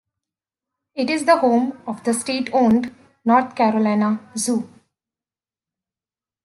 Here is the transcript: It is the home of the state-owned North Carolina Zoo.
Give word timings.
It 0.95 1.11
is 1.11 1.25
the 1.27 1.37
home 1.37 1.79
of 1.85 2.03
the 2.03 2.15
state-owned 2.15 2.95
North 3.23 3.55
Carolina 3.55 4.31
Zoo. 4.35 4.67